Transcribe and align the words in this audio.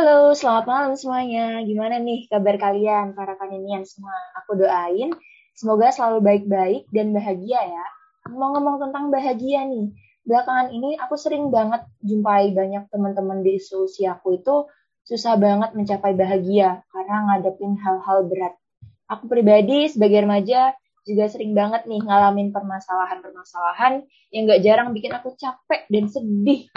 Halo, 0.00 0.32
selamat 0.32 0.64
malam 0.64 0.92
semuanya. 0.96 1.60
Gimana 1.60 2.00
nih 2.00 2.24
kabar 2.32 2.56
kalian, 2.56 3.12
para 3.12 3.36
kaninian 3.36 3.84
semua? 3.84 4.16
Aku 4.40 4.56
doain 4.56 5.12
semoga 5.52 5.92
selalu 5.92 6.24
baik-baik 6.24 6.88
dan 6.88 7.12
bahagia 7.12 7.60
ya. 7.60 7.84
Ngomong-ngomong 8.32 8.80
tentang 8.80 9.12
bahagia 9.12 9.68
nih, 9.68 9.92
belakangan 10.24 10.72
ini 10.72 10.96
aku 10.96 11.20
sering 11.20 11.52
banget 11.52 11.84
jumpai 12.00 12.48
banyak 12.56 12.88
teman-teman 12.88 13.44
di 13.44 13.60
seusiaku 13.60 14.40
itu 14.40 14.72
susah 15.04 15.36
banget 15.36 15.76
mencapai 15.76 16.16
bahagia 16.16 16.80
karena 16.96 17.16
ngadepin 17.28 17.76
hal-hal 17.76 18.24
berat. 18.24 18.56
Aku 19.04 19.28
pribadi 19.28 19.84
sebagai 19.92 20.24
remaja 20.24 20.72
juga 21.04 21.28
sering 21.28 21.52
banget 21.52 21.84
nih 21.84 22.00
ngalamin 22.00 22.56
permasalahan-permasalahan 22.56 24.08
yang 24.32 24.48
gak 24.48 24.64
jarang 24.64 24.96
bikin 24.96 25.12
aku 25.12 25.36
capek 25.36 25.84
dan 25.92 26.08
sedih 26.08 26.72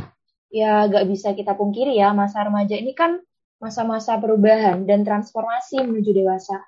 ya 0.53 0.85
gak 0.85 1.09
bisa 1.09 1.33
kita 1.33 1.57
pungkiri 1.57 1.97
ya, 1.97 2.13
masa 2.13 2.45
remaja 2.45 2.77
ini 2.77 2.93
kan 2.93 3.17
masa-masa 3.57 4.21
perubahan 4.21 4.85
dan 4.85 5.01
transformasi 5.01 5.81
menuju 5.81 6.13
dewasa. 6.13 6.61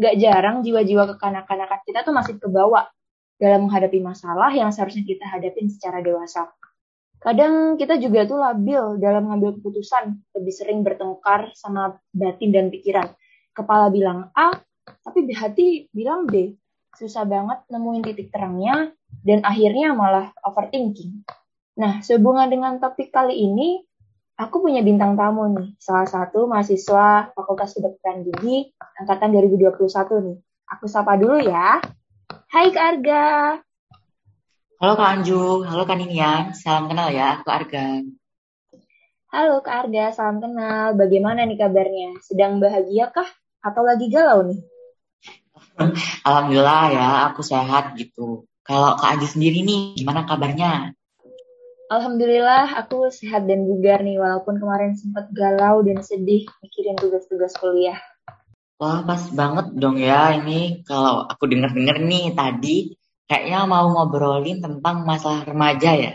Gak 0.00 0.16
jarang 0.16 0.64
jiwa-jiwa 0.64 1.04
kekanak-kanakan 1.16 1.80
kita 1.84 2.00
tuh 2.00 2.16
masih 2.16 2.40
kebawa 2.40 2.88
dalam 3.36 3.68
menghadapi 3.68 4.00
masalah 4.00 4.48
yang 4.56 4.72
seharusnya 4.72 5.04
kita 5.04 5.28
hadapin 5.28 5.68
secara 5.68 6.00
dewasa. 6.00 6.48
Kadang 7.20 7.76
kita 7.76 8.00
juga 8.00 8.24
tuh 8.24 8.40
labil 8.40 9.00
dalam 9.00 9.28
mengambil 9.28 9.60
keputusan, 9.60 10.16
lebih 10.36 10.52
sering 10.52 10.80
bertengkar 10.80 11.52
sama 11.52 11.96
batin 12.12 12.52
dan 12.52 12.72
pikiran. 12.72 13.08
Kepala 13.52 13.88
bilang 13.88 14.32
A, 14.36 14.52
tapi 15.04 15.28
hati 15.32 15.88
bilang 15.92 16.28
B. 16.28 16.56
Susah 16.96 17.28
banget 17.28 17.60
nemuin 17.68 18.04
titik 18.04 18.32
terangnya, 18.32 18.92
dan 19.24 19.44
akhirnya 19.44 19.92
malah 19.92 20.32
overthinking. 20.44 21.24
Nah, 21.76 22.00
sehubungan 22.00 22.48
dengan 22.48 22.80
topik 22.80 23.12
kali 23.12 23.36
ini, 23.36 23.84
aku 24.40 24.64
punya 24.64 24.80
bintang 24.80 25.12
tamu 25.12 25.44
nih, 25.52 25.76
salah 25.76 26.08
satu 26.08 26.48
mahasiswa 26.48 27.36
Fakultas 27.36 27.76
Kedokteran 27.76 28.24
Gigi 28.24 28.72
angkatan 28.96 29.36
2021 29.36 29.84
nih. 30.24 30.38
Aku 30.72 30.88
sapa 30.88 31.20
dulu 31.20 31.36
ya. 31.36 31.84
Hai 32.48 32.72
Kak 32.72 32.84
Arga. 32.96 33.60
Halo 34.80 34.92
Kak 34.96 35.08
Anju, 35.20 35.68
halo 35.68 35.84
Kak 35.84 36.00
Ninian, 36.00 36.56
salam 36.56 36.88
kenal 36.88 37.12
ya, 37.12 37.44
aku 37.44 37.48
Arga. 37.52 38.00
Halo 39.28 39.60
Kak 39.60 39.76
Arga, 39.84 40.16
salam 40.16 40.40
kenal. 40.40 40.96
Bagaimana 40.96 41.44
nih 41.44 41.60
kabarnya? 41.60 42.16
Sedang 42.24 42.56
bahagia 42.56 43.12
kah? 43.12 43.28
Atau 43.60 43.84
lagi 43.84 44.08
galau 44.08 44.48
nih? 44.48 44.64
Alhamdulillah 46.28 46.84
ya, 46.88 47.08
aku 47.28 47.44
sehat 47.44 48.00
gitu. 48.00 48.48
Kalau 48.64 48.96
Kak 48.96 49.20
Anju 49.20 49.28
sendiri 49.28 49.60
nih, 49.60 50.00
gimana 50.00 50.24
kabarnya? 50.24 50.96
Alhamdulillah 51.86 52.82
aku 52.82 53.14
sehat 53.14 53.46
dan 53.46 53.62
bugar 53.62 54.02
nih 54.02 54.18
walaupun 54.18 54.58
kemarin 54.58 54.98
sempat 54.98 55.30
galau 55.30 55.86
dan 55.86 56.02
sedih 56.02 56.42
mikirin 56.58 56.98
tugas-tugas 56.98 57.54
kuliah. 57.62 57.94
Wah 58.82 59.06
pas 59.06 59.22
banget 59.30 59.70
dong 59.78 59.94
ya 59.94 60.34
ini 60.34 60.82
kalau 60.82 61.22
aku 61.30 61.46
denger-denger 61.46 62.02
nih 62.02 62.34
tadi 62.34 62.98
kayaknya 63.30 63.70
mau 63.70 63.86
ngobrolin 63.86 64.58
tentang 64.58 65.06
masalah 65.06 65.46
remaja 65.46 65.94
ya. 65.94 66.12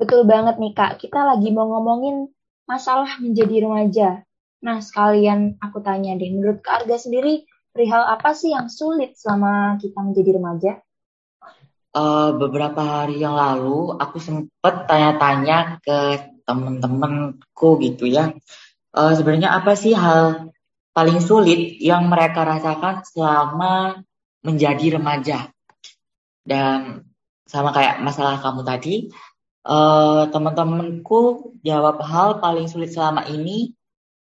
Betul 0.00 0.24
banget 0.24 0.56
nih 0.56 0.72
kak, 0.72 0.96
kita 0.96 1.20
lagi 1.20 1.52
mau 1.52 1.68
ngomongin 1.68 2.32
masalah 2.64 3.20
menjadi 3.20 3.68
remaja. 3.68 4.24
Nah 4.64 4.80
sekalian 4.80 5.60
aku 5.60 5.84
tanya 5.84 6.16
deh, 6.16 6.32
menurut 6.32 6.64
Kak 6.64 6.84
Arga 6.84 6.96
sendiri 6.96 7.44
perihal 7.76 8.08
apa 8.08 8.32
sih 8.32 8.56
yang 8.56 8.72
sulit 8.72 9.20
selama 9.20 9.76
kita 9.76 10.00
menjadi 10.00 10.40
remaja? 10.40 10.72
Uh, 11.94 12.30
beberapa 12.36 12.80
hari 12.80 13.22
yang 13.22 13.34
lalu 13.34 13.94
aku 13.98 14.18
sempat 14.22 14.86
tanya-tanya 14.86 15.82
ke 15.82 15.98
temen-temenku 16.46 17.78
gitu 17.82 18.10
ya. 18.10 18.34
Uh, 18.90 19.14
sebenarnya 19.14 19.54
apa 19.54 19.78
sih 19.78 19.94
hal 19.94 20.50
paling 20.90 21.22
sulit 21.22 21.78
yang 21.78 22.10
mereka 22.10 22.42
rasakan 22.42 23.06
selama 23.06 24.02
menjadi 24.42 24.98
remaja? 24.98 25.50
Dan 26.42 27.06
sama 27.46 27.70
kayak 27.70 28.02
masalah 28.02 28.42
kamu 28.42 28.66
tadi, 28.66 28.94
uh, 29.66 30.26
teman-temanku 30.30 31.54
jawab 31.62 32.02
hal 32.02 32.42
paling 32.42 32.66
sulit 32.66 32.90
selama 32.90 33.26
ini 33.30 33.74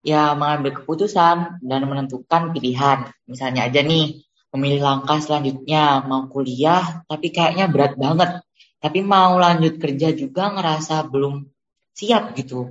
ya 0.04 0.36
mengambil 0.36 0.76
keputusan 0.80 1.64
dan 1.64 1.80
menentukan 1.88 2.52
pilihan. 2.52 3.08
Misalnya 3.24 3.68
aja 3.68 3.80
nih, 3.80 4.23
memilih 4.54 4.86
langkah 4.86 5.18
selanjutnya. 5.18 6.06
Mau 6.06 6.30
kuliah 6.30 7.02
tapi 7.10 7.34
kayaknya 7.34 7.66
berat 7.66 7.98
banget. 7.98 8.40
Tapi 8.78 9.02
mau 9.02 9.34
lanjut 9.36 9.82
kerja 9.82 10.14
juga 10.14 10.54
ngerasa 10.54 11.10
belum 11.10 11.50
siap 11.90 12.38
gitu. 12.38 12.70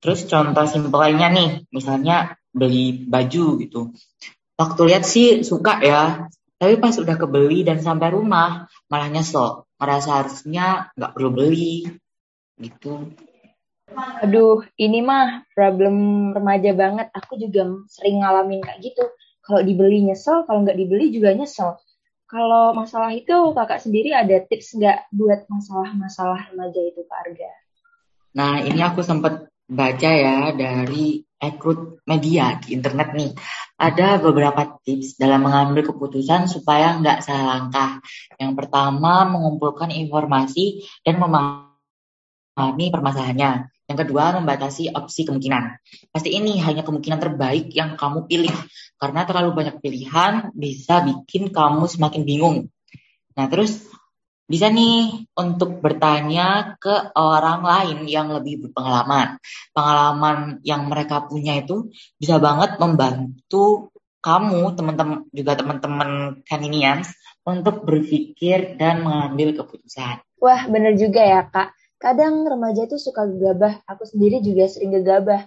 Terus 0.00 0.24
contoh 0.30 0.64
simpelnya 0.70 1.28
nih 1.28 1.66
misalnya 1.74 2.38
beli 2.54 3.04
baju 3.04 3.58
gitu. 3.58 3.90
Waktu 4.54 4.80
lihat 4.86 5.04
sih 5.04 5.42
suka 5.42 5.82
ya 5.82 6.30
tapi 6.60 6.76
pas 6.76 6.92
udah 6.92 7.16
kebeli 7.16 7.64
dan 7.64 7.80
sampai 7.80 8.14
rumah 8.14 8.70
malah 8.86 9.08
nyesel. 9.10 9.66
Merasa 9.80 10.22
harusnya 10.22 10.92
nggak 10.94 11.12
perlu 11.16 11.30
beli 11.32 11.88
gitu. 12.60 13.10
Aduh, 14.20 14.62
ini 14.78 15.02
mah 15.02 15.42
problem 15.56 16.30
remaja 16.30 16.70
banget. 16.76 17.10
Aku 17.16 17.40
juga 17.40 17.66
sering 17.90 18.22
ngalamin 18.22 18.62
kayak 18.62 18.78
gitu 18.86 19.02
kalau 19.50 19.66
dibeli 19.66 20.06
nyesel, 20.06 20.46
kalau 20.46 20.62
nggak 20.62 20.78
dibeli 20.78 21.10
juga 21.10 21.34
nyesel. 21.34 21.74
Kalau 22.30 22.70
masalah 22.78 23.10
itu 23.10 23.34
kakak 23.50 23.82
sendiri 23.82 24.14
ada 24.14 24.38
tips 24.46 24.78
nggak 24.78 25.10
buat 25.10 25.50
masalah-masalah 25.50 26.54
remaja 26.54 26.78
itu 26.78 27.02
Kak 27.02 27.26
Arga? 27.26 27.50
Nah 28.38 28.62
ini 28.62 28.78
aku 28.86 29.02
sempat 29.02 29.50
baca 29.66 30.10
ya 30.14 30.54
dari 30.54 31.26
Ekrut 31.42 32.06
Media 32.06 32.54
di 32.62 32.78
internet 32.78 33.18
nih. 33.18 33.34
Ada 33.74 34.22
beberapa 34.22 34.78
tips 34.86 35.18
dalam 35.18 35.42
mengambil 35.42 35.82
keputusan 35.90 36.46
supaya 36.46 36.94
nggak 37.02 37.18
salah 37.26 37.58
langkah. 37.58 37.98
Yang 38.38 38.52
pertama 38.62 39.26
mengumpulkan 39.26 39.90
informasi 39.90 40.86
dan 41.02 41.18
memahami 41.18 42.86
permasalahannya. 42.94 43.66
Yang 43.90 44.06
kedua, 44.06 44.38
membatasi 44.38 44.94
opsi 44.94 45.26
kemungkinan. 45.26 45.82
Pasti 46.14 46.30
ini 46.30 46.62
hanya 46.62 46.86
kemungkinan 46.86 47.18
terbaik 47.18 47.74
yang 47.74 47.98
kamu 47.98 48.30
pilih. 48.30 48.54
Karena 48.94 49.26
terlalu 49.26 49.50
banyak 49.50 49.82
pilihan 49.82 50.54
bisa 50.54 51.02
bikin 51.02 51.50
kamu 51.50 51.90
semakin 51.90 52.22
bingung. 52.22 52.70
Nah, 53.34 53.50
terus 53.50 53.90
bisa 54.46 54.70
nih 54.70 55.26
untuk 55.34 55.82
bertanya 55.82 56.78
ke 56.78 57.10
orang 57.18 57.66
lain 57.66 57.98
yang 58.06 58.30
lebih 58.30 58.70
berpengalaman. 58.70 59.42
Pengalaman 59.74 60.62
yang 60.62 60.86
mereka 60.86 61.26
punya 61.26 61.58
itu 61.58 61.90
bisa 62.14 62.38
banget 62.38 62.78
membantu 62.78 63.90
kamu, 64.22 64.78
teman-teman 64.78 65.26
juga 65.34 65.58
teman-teman 65.58 66.10
kaninians 66.46 67.10
untuk 67.42 67.82
berpikir 67.82 68.78
dan 68.78 69.02
mengambil 69.02 69.50
keputusan. 69.58 70.22
Wah, 70.38 70.62
bener 70.70 70.94
juga 70.94 71.26
ya, 71.26 71.42
Kak. 71.48 71.79
Kadang 72.00 72.48
remaja 72.48 72.88
itu 72.88 72.96
suka 72.96 73.28
gegabah, 73.28 73.84
aku 73.84 74.08
sendiri 74.08 74.40
juga 74.40 74.64
sering 74.72 74.96
gegabah. 74.96 75.44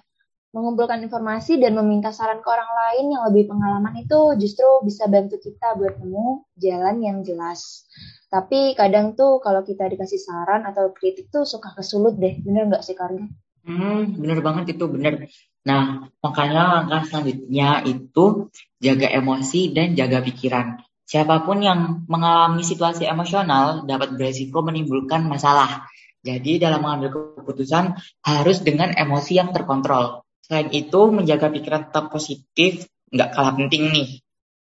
Mengumpulkan 0.54 1.02
informasi 1.02 1.58
dan 1.58 1.74
meminta 1.74 2.14
saran 2.14 2.46
ke 2.46 2.46
orang 2.46 2.70
lain 2.70 3.10
yang 3.10 3.26
lebih 3.26 3.50
pengalaman 3.50 3.98
itu 3.98 4.38
justru 4.38 4.70
bisa 4.86 5.10
bantu 5.10 5.42
kita 5.42 5.74
buat 5.74 5.98
nemu 5.98 6.46
jalan 6.62 7.02
yang 7.02 7.18
jelas. 7.26 7.90
Tapi 8.30 8.78
kadang 8.78 9.18
tuh 9.18 9.42
kalau 9.42 9.66
kita 9.66 9.90
dikasih 9.90 10.22
saran 10.22 10.62
atau 10.70 10.94
kritik 10.94 11.34
tuh 11.34 11.42
suka 11.42 11.74
kesulut 11.74 12.22
deh, 12.22 12.38
bener 12.46 12.70
nggak 12.70 12.86
sih 12.86 12.94
Karga? 12.94 13.26
Hmm, 13.66 14.14
bener 14.14 14.46
banget 14.46 14.78
itu, 14.78 14.86
bener. 14.86 15.26
Nah, 15.66 16.06
makanya 16.22 16.86
langkah 16.86 17.02
selanjutnya 17.10 17.82
itu 17.90 18.54
jaga 18.78 19.10
emosi 19.10 19.74
dan 19.74 19.98
jaga 19.98 20.22
pikiran. 20.22 20.78
Siapa 21.02 21.42
pun 21.50 21.66
yang 21.66 22.06
mengalami 22.06 22.62
situasi 22.62 23.10
emosional 23.10 23.90
dapat 23.90 24.14
beresiko 24.14 24.62
menimbulkan 24.62 25.26
masalah. 25.26 25.90
Jadi 26.24 26.56
dalam 26.56 26.80
mengambil 26.80 27.36
keputusan 27.44 28.00
harus 28.24 28.64
dengan 28.64 28.96
emosi 28.96 29.36
yang 29.36 29.52
terkontrol. 29.52 30.24
Selain 30.40 30.72
itu, 30.72 31.12
menjaga 31.12 31.52
pikiran 31.52 31.92
tetap 31.92 32.08
positif 32.08 32.88
nggak 33.12 33.30
kalah 33.36 33.54
penting 33.60 33.92
nih. 33.92 34.10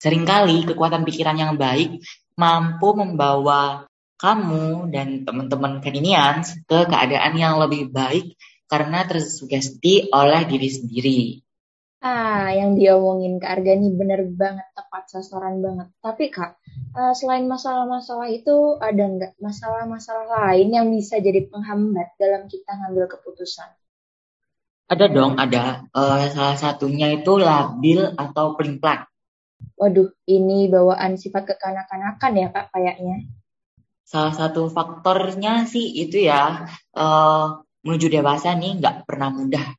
Seringkali 0.04 0.68
kekuatan 0.68 1.08
pikiran 1.08 1.40
yang 1.40 1.56
baik 1.56 2.04
mampu 2.36 2.92
membawa 2.94 3.88
kamu 4.20 4.92
dan 4.92 5.24
teman-teman 5.24 5.80
kaninians 5.80 6.60
ke 6.68 6.88
keadaan 6.88 7.34
yang 7.40 7.56
lebih 7.60 7.92
baik 7.92 8.36
karena 8.68 9.08
tersugesti 9.08 10.12
oleh 10.12 10.44
diri 10.44 10.70
sendiri. 10.72 11.20
Ah, 12.04 12.52
yang 12.52 12.76
diomongin 12.76 13.40
Kak 13.40 13.60
Arga 13.60 13.74
nih 13.80 13.94
bener 13.96 14.28
banget, 14.36 14.68
tepat 14.76 15.04
sasaran 15.10 15.64
banget. 15.64 15.88
Tapi 16.04 16.28
Kak, 16.28 16.60
uh, 16.94 17.14
selain 17.16 17.48
masalah-masalah 17.48 18.28
itu, 18.30 18.78
ada 18.84 19.04
nggak 19.10 19.34
masalah-masalah 19.40 20.28
lain 20.28 20.76
yang 20.76 20.88
bisa 20.92 21.18
jadi 21.24 21.48
penghambat 21.48 22.14
dalam 22.20 22.52
kita 22.52 22.78
ngambil 22.78 23.10
keputusan? 23.10 23.70
Ada 24.86 25.06
dong, 25.10 25.40
ada. 25.40 25.88
Uh, 25.96 26.30
salah 26.30 26.58
satunya 26.60 27.16
itu 27.16 27.42
labil 27.42 28.06
atau 28.20 28.54
pelin-pelan. 28.54 29.08
Waduh, 29.80 30.14
ini 30.30 30.70
bawaan 30.70 31.18
sifat 31.18 31.56
kekanak-kanakan 31.56 32.32
ya 32.38 32.48
Kak 32.54 32.70
kayaknya. 32.76 33.26
Salah 34.06 34.36
satu 34.36 34.70
faktornya 34.70 35.66
sih 35.66 36.06
itu 36.06 36.22
ya, 36.22 36.70
uh, 36.94 37.66
menuju 37.82 38.14
dewasa 38.14 38.54
nih 38.54 38.78
nggak 38.78 39.10
pernah 39.10 39.34
mudah 39.34 39.74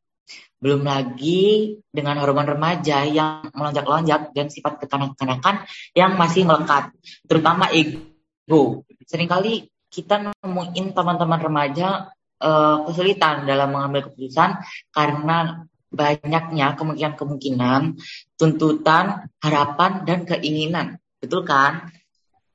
Belum 0.57 0.83
lagi 0.83 1.77
dengan 1.93 2.17
hormon 2.21 2.49
remaja 2.49 3.05
yang 3.05 3.53
melonjak-lonjak 3.53 4.33
dan 4.33 4.47
sifat 4.49 4.81
kekanak-kanakan 4.81 5.69
yang 5.93 6.17
masih 6.17 6.49
melekat, 6.49 6.93
terutama 7.29 7.69
ego. 7.73 8.83
Seringkali 9.05 9.69
kita 9.93 10.33
nemuin 10.33 10.97
teman-teman 10.97 11.41
remaja 11.41 12.09
uh, 12.41 12.85
kesulitan 12.89 13.45
dalam 13.49 13.73
mengambil 13.73 14.09
keputusan 14.11 14.61
karena 14.93 15.65
banyaknya 15.93 16.77
kemungkinan-kemungkinan, 16.77 17.97
tuntutan, 18.37 19.31
harapan, 19.41 20.05
dan 20.05 20.29
keinginan. 20.29 21.01
Betul 21.23 21.47
kan? 21.49 21.89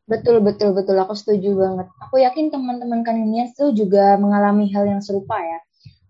Betul, 0.06 0.44
betul, 0.44 0.76
betul. 0.76 1.00
Aku 1.00 1.16
setuju 1.16 1.56
banget. 1.56 1.88
Aku 2.04 2.20
yakin 2.20 2.52
teman-teman 2.52 3.02
kaninian 3.02 3.50
itu 3.50 3.72
juga 3.74 4.20
mengalami 4.20 4.70
hal 4.76 4.86
yang 4.86 5.02
serupa 5.02 5.40
ya. 5.40 5.60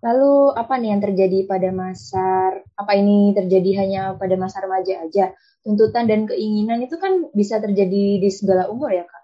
Lalu 0.01 0.57
apa 0.57 0.74
nih 0.81 0.89
yang 0.98 1.01
terjadi 1.01 1.39
pada 1.45 1.69
masa 1.69 2.57
apa 2.74 2.92
ini 2.98 3.38
terjadi 3.38 3.86
hanya 3.86 4.01
pada 4.18 4.33
masa 4.33 4.65
remaja 4.65 5.06
aja? 5.06 5.33
Tuntutan 5.62 6.09
dan 6.09 6.25
keinginan 6.25 6.81
itu 6.81 6.98
kan 6.98 7.30
bisa 7.38 7.62
terjadi 7.62 8.18
di 8.18 8.30
segala 8.33 8.65
umur 8.74 8.89
ya 8.89 9.06
kak? 9.06 9.24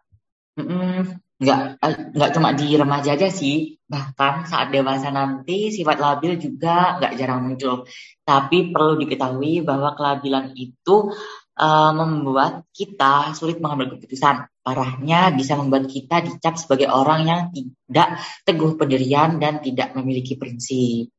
Mm-mm. 0.61 1.17
Nggak, 1.37 1.59
eh, 1.81 1.95
nggak 2.17 2.31
cuma 2.33 2.49
di 2.57 2.73
remaja 2.73 3.13
aja 3.13 3.29
sih, 3.29 3.77
bahkan 3.85 4.49
saat 4.49 4.73
dewasa 4.73 5.13
nanti 5.13 5.69
sifat 5.69 5.97
labil 6.01 6.37
juga 6.41 6.97
nggak 6.97 7.13
jarang 7.13 7.45
muncul. 7.45 7.85
Tapi 8.25 8.73
perlu 8.73 8.97
diketahui 9.01 9.61
bahwa 9.61 9.93
kelabilan 9.93 10.57
itu 10.57 11.13
uh, 11.57 11.91
membuat 11.91 12.63
kita 12.71 13.33
sulit 13.33 13.57
mengambil 13.57 13.97
keputusan. 13.97 14.45
Parahnya 14.61 15.33
bisa 15.33 15.57
membuat 15.57 15.89
kita 15.89 16.21
dicap 16.21 16.55
sebagai 16.55 16.87
orang 16.93 17.25
yang 17.25 17.41
tidak 17.51 18.21
teguh 18.45 18.77
pendirian 18.77 19.41
dan 19.41 19.59
tidak 19.59 19.97
memiliki 19.97 20.37
prinsip. 20.37 21.09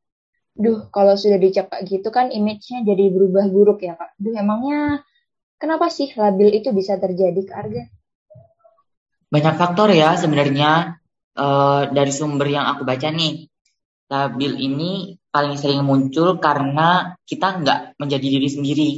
Duh, 0.58 0.90
kalau 0.90 1.14
sudah 1.14 1.38
dicap 1.38 1.70
kayak 1.70 1.87
gitu 1.87 2.08
kan 2.11 2.35
image-nya 2.35 2.82
jadi 2.82 3.14
berubah 3.14 3.46
buruk 3.46 3.82
ya, 3.82 3.94
Kak. 3.94 4.19
Duh, 4.19 4.35
emangnya 4.35 5.06
kenapa 5.58 5.87
sih 5.87 6.11
labil 6.19 6.50
itu 6.50 6.75
bisa 6.75 6.99
terjadi 6.99 7.41
ke 7.46 7.52
Arga? 7.55 7.84
Banyak 9.29 9.55
faktor 9.61 9.93
ya 9.93 10.17
sebenarnya 10.19 10.99
uh, 11.37 11.82
dari 11.93 12.11
sumber 12.11 12.49
yang 12.50 12.67
aku 12.67 12.82
baca 12.82 13.08
nih. 13.12 13.46
Labil 14.08 14.52
ini 14.56 15.14
paling 15.29 15.61
sering 15.61 15.84
muncul 15.84 16.41
karena 16.41 17.12
kita 17.29 17.61
nggak 17.61 18.00
menjadi 18.00 18.26
diri 18.26 18.49
sendiri 18.49 18.91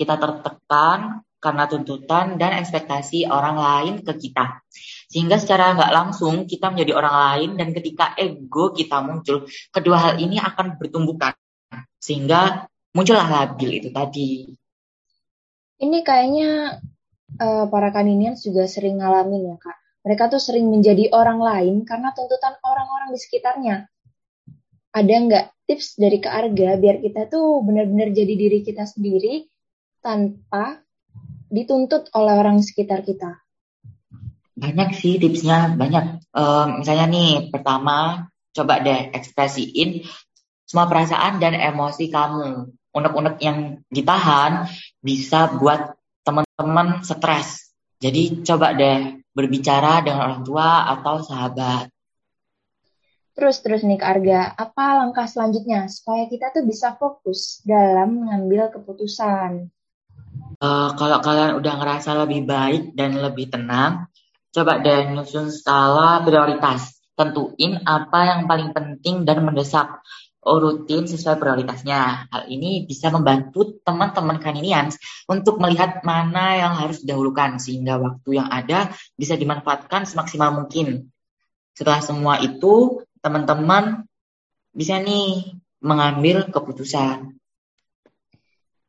kita 0.00 0.16
tertekan 0.16 1.20
karena 1.36 1.68
tuntutan 1.68 2.40
dan 2.40 2.56
ekspektasi 2.56 3.28
orang 3.28 3.56
lain 3.60 3.94
ke 4.00 4.16
kita. 4.16 4.64
Sehingga 5.12 5.36
secara 5.36 5.76
nggak 5.76 5.92
langsung 5.92 6.48
kita 6.48 6.72
menjadi 6.72 6.96
orang 6.96 7.16
lain 7.16 7.50
dan 7.60 7.68
ketika 7.76 8.16
ego 8.16 8.72
kita 8.72 9.04
muncul, 9.04 9.44
kedua 9.68 9.96
hal 10.00 10.14
ini 10.16 10.40
akan 10.40 10.80
bertumbukan. 10.80 11.36
Sehingga 12.00 12.64
muncullah 12.96 13.28
labil 13.28 13.76
itu 13.76 13.92
tadi. 13.92 14.48
Ini 15.80 15.98
kayaknya 16.04 16.80
uh, 17.40 17.64
para 17.68 17.92
kaninian 17.92 18.36
juga 18.40 18.64
sering 18.64 19.00
ngalamin 19.00 19.52
ya 19.52 19.56
kak. 19.60 19.76
Mereka 20.00 20.32
tuh 20.32 20.40
sering 20.40 20.68
menjadi 20.68 21.12
orang 21.12 21.44
lain 21.44 21.84
karena 21.84 22.12
tuntutan 22.16 22.56
orang-orang 22.64 23.12
di 23.12 23.20
sekitarnya. 23.20 23.76
Ada 24.96 25.14
nggak 25.28 25.46
tips 25.68 26.00
dari 26.00 26.18
Kak 26.18 26.34
Arga 26.34 26.74
biar 26.80 26.98
kita 26.98 27.30
tuh 27.30 27.62
benar-benar 27.62 28.10
jadi 28.10 28.34
diri 28.34 28.58
kita 28.66 28.90
sendiri 28.90 29.49
tanpa 30.00 30.80
dituntut 31.52 32.08
oleh 32.16 32.34
orang 32.40 32.60
sekitar 32.64 33.04
kita? 33.04 33.40
Banyak 34.56 34.92
sih 34.92 35.16
tipsnya, 35.16 35.72
banyak. 35.72 36.26
Um, 36.36 36.84
misalnya 36.84 37.06
nih, 37.08 37.48
pertama 37.48 38.28
coba 38.52 38.82
deh 38.82 39.14
ekspresiin 39.14 40.04
semua 40.68 40.86
perasaan 40.86 41.42
dan 41.42 41.56
emosi 41.56 42.12
kamu. 42.12 42.70
Unek-unek 42.90 43.36
yang 43.38 43.82
ditahan 43.86 44.66
bisa 44.98 45.54
buat 45.58 45.94
teman-teman 46.26 47.02
stres. 47.06 47.74
Jadi 47.98 48.42
coba 48.42 48.74
deh 48.74 49.22
berbicara 49.34 50.02
dengan 50.02 50.26
orang 50.26 50.42
tua 50.42 50.90
atau 50.98 51.22
sahabat. 51.22 51.90
Terus 53.34 53.62
terus 53.62 53.82
nih 53.86 53.98
Kak 53.98 54.10
Arga, 54.10 54.52
apa 54.58 55.00
langkah 55.00 55.24
selanjutnya 55.24 55.86
supaya 55.86 56.26
kita 56.26 56.50
tuh 56.50 56.66
bisa 56.66 56.98
fokus 56.98 57.62
dalam 57.62 58.26
mengambil 58.26 58.68
keputusan? 58.74 59.70
Uh, 60.60 60.92
kalau 60.92 61.24
kalian 61.24 61.56
udah 61.56 61.74
ngerasa 61.80 62.20
lebih 62.20 62.44
baik 62.44 62.92
dan 62.92 63.16
lebih 63.16 63.48
tenang, 63.48 64.12
coba 64.52 64.84
deh 64.84 65.08
nyusun 65.08 65.48
skala 65.48 66.20
prioritas. 66.20 67.00
Tentuin 67.16 67.80
apa 67.88 68.28
yang 68.28 68.40
paling 68.44 68.76
penting 68.76 69.24
dan 69.24 69.40
mendesak. 69.40 70.04
Urutin 70.40 71.04
sesuai 71.04 71.36
prioritasnya. 71.36 72.28
Hal 72.32 72.48
ini 72.48 72.84
bisa 72.84 73.12
membantu 73.12 73.80
teman-teman 73.84 74.40
kaninians 74.40 74.96
untuk 75.28 75.60
melihat 75.60 76.00
mana 76.04 76.56
yang 76.56 76.72
harus 76.76 77.04
didahulukan 77.04 77.60
sehingga 77.60 78.00
waktu 78.00 78.40
yang 78.40 78.48
ada 78.48 78.92
bisa 79.16 79.36
dimanfaatkan 79.36 80.08
semaksimal 80.08 80.52
mungkin. 80.52 81.12
Setelah 81.76 82.00
semua 82.04 82.40
itu, 82.40 83.04
teman-teman 83.20 84.08
bisa 84.72 85.00
nih 85.00 85.56
mengambil 85.80 86.48
keputusan. 86.52 87.39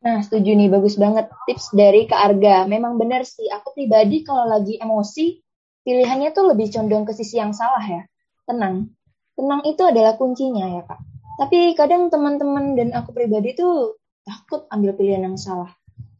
Nah, 0.01 0.18
setuju 0.25 0.57
nih, 0.57 0.65
bagus 0.65 0.98
banget 0.98 1.30
tips 1.45 1.77
dari 1.77 2.09
Kak 2.09 2.33
Arga. 2.33 2.65
Memang 2.65 2.98
benar 2.98 3.21
sih, 3.21 3.45
aku 3.53 3.77
pribadi 3.77 4.25
kalau 4.25 4.50
lagi 4.50 4.81
emosi, 4.81 5.38
pilihannya 5.86 6.33
tuh 6.33 6.50
lebih 6.50 6.74
condong 6.74 7.06
ke 7.06 7.13
sisi 7.13 7.38
yang 7.38 7.53
salah 7.53 7.86
ya. 7.86 8.01
Tenang. 8.50 8.89
Tenang 9.38 9.62
itu 9.62 9.81
adalah 9.86 10.18
kuncinya 10.18 10.65
ya, 10.65 10.81
Kak. 10.89 11.00
Tapi 11.38 11.77
kadang 11.77 12.09
teman-teman 12.09 12.74
dan 12.74 12.98
aku 12.98 13.13
pribadi 13.13 13.53
tuh 13.53 14.01
takut 14.25 14.65
ambil 14.74 14.98
pilihan 14.98 15.21
yang 15.21 15.38
salah. 15.38 15.69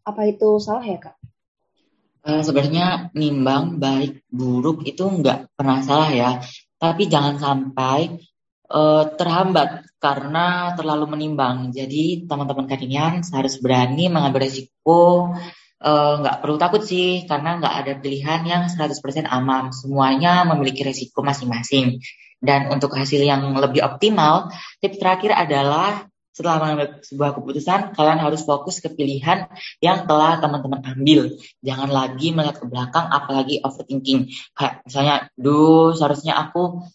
Apa 0.06 0.30
itu 0.30 0.62
salah 0.62 0.86
ya, 0.86 1.02
Kak? 1.02 1.18
Uh, 2.22 2.46
sebenarnya 2.46 3.10
nimbang 3.18 3.82
baik 3.82 4.22
buruk 4.30 4.86
itu 4.86 5.02
nggak 5.10 5.58
pernah 5.58 5.82
salah 5.82 6.14
ya. 6.14 6.38
Tapi 6.78 7.10
jangan 7.10 7.42
sampai 7.42 8.30
uh, 8.72 9.04
terhambat 9.20 9.86
karena 10.02 10.74
terlalu 10.74 11.06
menimbang. 11.14 11.70
Jadi 11.76 12.26
teman-teman 12.26 12.66
kaninian 12.66 13.22
harus 13.22 13.60
berani 13.62 14.10
mengambil 14.10 14.50
resiko. 14.50 15.36
Eh, 15.82 16.14
nggak 16.22 16.36
uh, 16.38 16.40
perlu 16.46 16.62
takut 16.62 16.86
sih 16.86 17.26
karena 17.26 17.58
nggak 17.58 17.74
ada 17.74 17.94
pilihan 17.98 18.42
yang 18.46 18.64
100% 18.70 19.02
aman. 19.26 19.74
Semuanya 19.74 20.46
memiliki 20.46 20.86
resiko 20.86 21.26
masing-masing. 21.26 22.02
Dan 22.42 22.74
untuk 22.74 22.94
hasil 22.98 23.22
yang 23.22 23.54
lebih 23.54 23.86
optimal, 23.86 24.50
tips 24.82 24.98
terakhir 24.98 25.38
adalah 25.38 26.10
setelah 26.32 26.64
mengambil 26.64 27.04
sebuah 27.04 27.32
keputusan, 27.38 27.80
kalian 27.94 28.20
harus 28.24 28.42
fokus 28.48 28.80
ke 28.80 28.88
pilihan 28.90 29.52
yang 29.84 30.08
telah 30.08 30.40
teman-teman 30.40 30.82
ambil. 30.96 31.38
Jangan 31.60 31.90
lagi 31.92 32.32
melihat 32.32 32.58
ke 32.64 32.66
belakang, 32.72 33.06
apalagi 33.12 33.60
overthinking. 33.62 34.32
Kayak 34.56 34.82
misalnya, 34.88 35.16
duh, 35.36 35.92
seharusnya 35.92 36.40
aku 36.40 36.88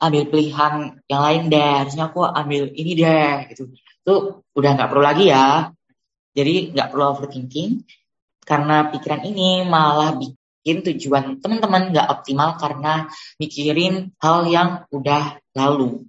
ambil 0.00 0.22
pilihan 0.28 0.74
yang 1.06 1.22
lain 1.22 1.42
deh 1.50 1.72
harusnya 1.84 2.10
aku 2.10 2.26
ambil 2.26 2.70
ini 2.74 2.92
deh 2.98 3.34
gitu 3.54 3.70
itu 3.74 4.14
udah 4.54 4.70
nggak 4.76 4.88
perlu 4.90 5.02
lagi 5.02 5.30
ya 5.30 5.70
jadi 6.34 6.74
nggak 6.74 6.88
perlu 6.90 7.04
overthinking 7.14 7.86
karena 8.44 8.92
pikiran 8.92 9.22
ini 9.24 9.64
malah 9.64 10.18
bikin 10.18 10.84
tujuan 10.84 11.40
teman-teman 11.40 11.94
nggak 11.94 12.10
optimal 12.10 12.60
karena 12.60 13.08
mikirin 13.40 14.12
hal 14.20 14.44
yang 14.50 14.84
udah 14.92 15.40
lalu 15.56 16.04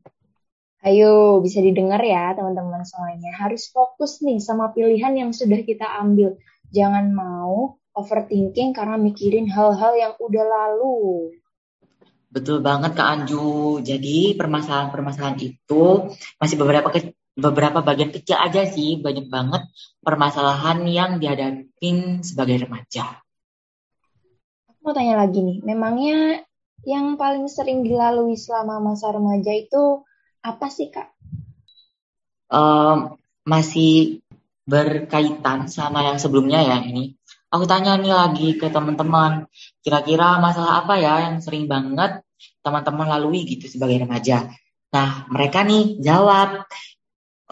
Ayo, 0.86 1.42
bisa 1.42 1.66
didengar 1.66 1.98
ya 2.06 2.38
teman-teman 2.38 2.86
semuanya. 2.86 3.34
Harus 3.34 3.74
fokus 3.74 4.22
nih 4.22 4.38
sama 4.38 4.70
pilihan 4.70 5.18
yang 5.18 5.34
sudah 5.34 5.66
kita 5.66 5.82
ambil. 5.98 6.38
Jangan 6.70 7.10
mau 7.10 7.82
overthinking 7.98 8.78
karena 8.78 8.94
mikirin 8.94 9.50
hal-hal 9.50 9.98
yang 9.98 10.14
udah 10.22 10.46
lalu. 10.46 11.34
Betul 12.36 12.60
banget 12.60 13.00
Kak 13.00 13.08
Anju. 13.08 13.80
Jadi 13.80 14.36
permasalahan-permasalahan 14.36 15.40
itu 15.40 16.12
masih 16.36 16.60
beberapa 16.60 16.92
ke, 16.92 17.16
beberapa 17.32 17.80
bagian 17.80 18.12
kecil 18.12 18.36
aja 18.36 18.68
sih, 18.68 19.00
banyak 19.00 19.32
banget 19.32 19.64
permasalahan 20.04 20.84
yang 20.84 21.24
dihadapin 21.24 22.28
sebagai 22.28 22.68
remaja. 22.68 23.24
Aku 24.68 24.80
mau 24.84 24.92
tanya 24.92 25.24
lagi 25.24 25.40
nih, 25.40 25.64
memangnya 25.64 26.44
yang 26.84 27.16
paling 27.16 27.48
sering 27.48 27.88
dilalui 27.88 28.36
selama 28.36 28.84
masa 28.84 29.16
remaja 29.16 29.56
itu 29.56 30.04
apa 30.44 30.68
sih 30.68 30.92
Kak? 30.92 31.16
Um, 32.52 33.16
masih 33.48 34.20
berkaitan 34.68 35.72
sama 35.72 36.04
yang 36.04 36.20
sebelumnya 36.20 36.60
ya 36.60 36.84
ini. 36.84 37.16
Aku 37.48 37.64
tanya 37.64 37.96
nih 37.96 38.12
lagi 38.12 38.60
ke 38.60 38.68
teman-teman, 38.68 39.48
kira-kira 39.80 40.36
masalah 40.44 40.84
apa 40.84 41.00
ya 41.00 41.32
yang 41.32 41.40
sering 41.40 41.72
banget 41.72 42.25
teman-teman 42.66 43.06
lalui 43.06 43.46
gitu 43.46 43.70
sebagai 43.70 44.02
remaja. 44.02 44.50
Nah, 44.90 45.30
mereka 45.30 45.62
nih 45.62 46.02
jawab 46.02 46.66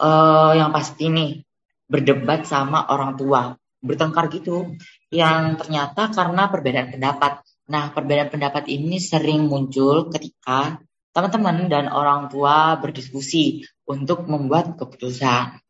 uh, 0.02 0.52
yang 0.58 0.74
pasti 0.74 1.06
nih 1.06 1.46
berdebat 1.86 2.50
sama 2.50 2.90
orang 2.90 3.14
tua, 3.14 3.54
bertengkar 3.78 4.26
gitu. 4.34 4.74
Yang 5.14 5.62
ternyata 5.62 6.10
karena 6.10 6.50
perbedaan 6.50 6.90
pendapat. 6.90 7.46
Nah, 7.70 7.94
perbedaan 7.94 8.34
pendapat 8.34 8.66
ini 8.66 8.98
sering 8.98 9.46
muncul 9.46 10.10
ketika 10.10 10.82
teman-teman 11.14 11.70
dan 11.70 11.86
orang 11.94 12.26
tua 12.26 12.74
berdiskusi 12.82 13.62
untuk 13.86 14.26
membuat 14.26 14.74
keputusan. 14.74 15.62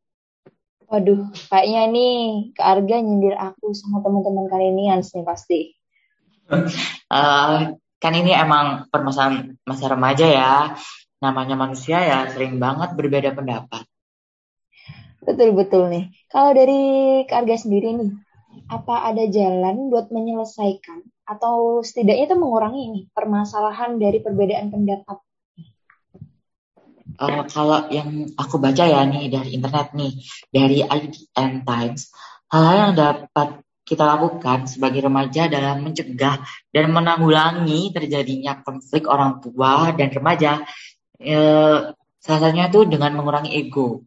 Waduh, 0.89 1.29
kayaknya 1.53 1.83
nih 1.91 2.17
ke 2.57 2.63
Arga 2.65 2.97
nyindir 3.03 3.37
aku 3.37 3.77
sama 3.77 4.01
teman-teman 4.01 4.49
Karinians 4.49 5.13
nih 5.13 5.25
pasti. 5.27 5.61
Uh, 7.11 7.77
kan 8.05 8.13
ini 8.13 8.37
emang 8.37 8.85
permasalahan 8.93 9.57
masa 9.65 9.89
remaja 9.89 10.29
ya. 10.29 10.55
Namanya 11.25 11.57
manusia 11.57 12.05
ya 12.05 12.29
sering 12.29 12.61
banget 12.61 12.93
berbeda 12.93 13.33
pendapat. 13.33 13.89
Betul-betul 15.25 15.89
nih. 15.89 16.05
Kalau 16.29 16.53
dari 16.53 16.83
Arga 17.25 17.57
sendiri 17.57 17.97
nih, 17.97 18.13
apa 18.69 19.09
ada 19.09 19.25
jalan 19.25 19.89
buat 19.89 20.13
menyelesaikan 20.13 21.01
atau 21.25 21.81
setidaknya 21.81 22.29
itu 22.29 22.37
mengurangi 22.37 22.81
ini 22.93 23.01
permasalahan 23.17 23.97
dari 23.97 24.21
perbedaan 24.21 24.69
pendapat 24.69 25.25
Uh, 27.15 27.47
kalau 27.47 27.87
yang 27.95 28.27
aku 28.35 28.59
baca 28.59 28.83
ya 28.83 29.07
nih 29.07 29.31
dari 29.31 29.55
internet 29.55 29.95
nih, 29.95 30.19
dari 30.51 30.83
IDN 30.83 31.63
Times, 31.63 32.11
hal 32.51 32.75
yang 32.75 32.93
dapat 32.99 33.63
kita 33.85 34.03
lakukan 34.03 34.64
sebagai 34.64 35.05
remaja 35.05 35.47
dalam 35.47 35.85
mencegah 35.85 36.41
dan 36.73 36.85
menanggulangi 36.88 37.93
terjadinya 37.93 38.64
konflik 38.64 39.05
orang 39.05 39.45
tua 39.45 39.93
dan 39.93 40.09
remaja, 40.09 40.64
eh, 41.21 41.93
salah 42.19 42.41
satunya 42.41 42.73
tuh 42.73 42.88
dengan 42.88 43.12
mengurangi 43.12 43.53
ego. 43.53 44.00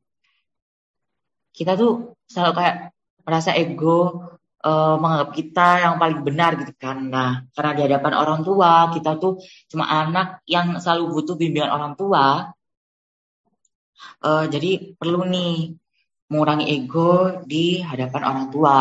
Kita 1.54 1.78
tuh 1.78 2.18
selalu 2.26 2.54
kayak 2.58 2.76
merasa 3.22 3.54
ego 3.54 4.28
uh, 4.64 4.96
menganggap 4.98 5.30
kita 5.36 5.68
yang 5.86 5.96
paling 6.02 6.22
benar 6.26 6.52
gitu 6.58 6.74
kan. 6.78 6.98
Nah, 7.08 7.32
karena 7.54 7.72
di 7.78 7.82
hadapan 7.86 8.14
orang 8.18 8.42
tua, 8.42 8.90
kita 8.94 9.20
tuh 9.22 9.38
cuma 9.70 9.86
anak 9.86 10.42
yang 10.50 10.80
selalu 10.82 11.14
butuh 11.14 11.36
bimbingan 11.38 11.72
orang 11.72 11.94
tua. 11.94 12.52
Uh, 14.22 14.46
jadi 14.50 14.94
perlu 14.98 15.26
nih 15.26 15.74
mengurangi 16.30 16.66
ego 16.70 17.42
di 17.46 17.82
hadapan 17.82 18.22
orang 18.26 18.46
tua. 18.54 18.80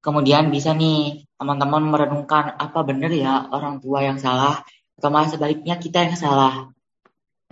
Kemudian 0.00 0.48
bisa 0.48 0.72
nih 0.72 1.28
teman-teman 1.36 1.84
merenungkan 1.92 2.56
apa 2.56 2.80
benar 2.84 3.12
ya 3.12 3.48
orang 3.52 3.80
tua 3.84 4.00
yang 4.04 4.16
salah 4.16 4.64
atau 4.96 5.08
malah 5.08 5.28
sebaliknya 5.28 5.76
kita 5.76 6.08
yang 6.08 6.16
salah. 6.16 6.72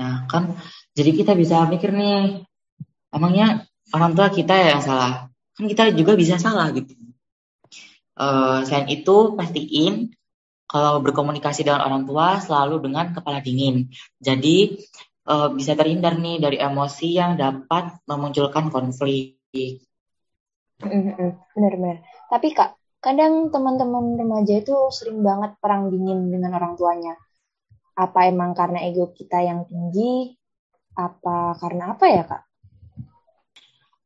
Nah 0.01 0.25
kan 0.29 0.57
jadi 0.97 1.13
kita 1.13 1.33
bisa 1.37 1.65
mikir 1.69 1.93
nih 1.93 2.45
emangnya 3.13 3.69
orang 3.93 4.13
tua 4.17 4.29
kita 4.33 4.53
yang 4.57 4.81
salah 4.85 5.29
kan 5.57 5.65
kita 5.69 5.93
juga 5.93 6.17
bisa 6.17 6.37
salah 6.37 6.73
gitu. 6.73 6.93
Uh, 8.19 8.67
selain 8.67 8.91
itu 8.91 9.37
pastiin 9.39 10.11
kalau 10.69 11.01
berkomunikasi 11.01 11.65
dengan 11.65 11.85
orang 11.85 12.05
tua 12.05 12.41
selalu 12.45 12.85
dengan 12.85 13.17
kepala 13.17 13.41
dingin. 13.41 13.89
Jadi 14.21 14.77
uh, 15.29 15.49
bisa 15.53 15.73
terhindar 15.77 16.21
nih 16.21 16.37
dari 16.41 16.61
emosi 16.61 17.09
yang 17.17 17.41
dapat 17.41 18.05
memunculkan 18.05 18.69
konflik. 18.69 19.41
Benar-benar. 20.79 22.05
Tapi 22.29 22.53
kak, 22.53 22.77
kadang 23.01 23.49
teman-teman 23.49 24.21
remaja 24.21 24.61
itu 24.61 24.77
sering 24.93 25.25
banget 25.25 25.57
perang 25.65 25.89
dingin 25.89 26.29
dengan 26.29 26.61
orang 26.61 26.77
tuanya. 26.77 27.17
Apa 27.97 28.29
emang 28.29 28.53
karena 28.53 28.85
ego 28.85 29.11
kita 29.17 29.41
yang 29.41 29.65
tinggi? 29.65 30.37
Apa 30.93 31.57
karena 31.57 31.97
apa 31.97 32.05
ya 32.07 32.23
kak? 32.29 32.43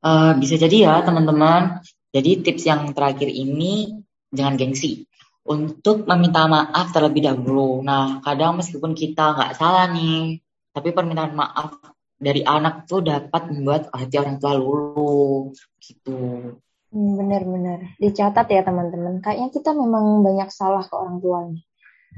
Uh, 0.03 0.33
bisa 0.39 0.55
jadi 0.55 0.77
ya 0.87 0.95
teman-teman. 1.03 1.83
Jadi 2.15 2.47
tips 2.47 2.65
yang 2.69 2.95
terakhir 2.95 3.27
ini 3.27 4.05
jangan 4.31 4.55
gengsi 4.55 5.09
untuk 5.43 6.07
meminta 6.07 6.47
maaf 6.47 6.95
terlebih 6.95 7.27
dahulu. 7.27 7.83
Nah, 7.83 8.23
kadang 8.23 8.63
meskipun 8.63 8.95
kita 8.95 9.35
nggak 9.35 9.59
salah 9.59 9.91
nih, 9.91 10.39
tapi 10.71 10.95
permintaan 10.95 11.35
maaf 11.35 11.81
dari 12.23 12.47
anak 12.47 12.87
tuh 12.87 13.03
dapat 13.03 13.51
membuat 13.51 13.91
hati 13.91 14.15
orang 14.23 14.39
tua 14.39 14.55
luluh 14.55 15.51
gitu. 15.83 16.21
Hmm, 16.93 17.17
bener-bener 17.17 17.97
dicatat 17.97 18.47
ya 18.53 18.61
teman-teman. 18.61 19.25
Kayaknya 19.25 19.49
kita 19.49 19.73
memang 19.73 20.21
banyak 20.21 20.53
salah 20.53 20.85
ke 20.85 20.93
orang 20.93 21.25
tua 21.25 21.49
nih. 21.49 21.65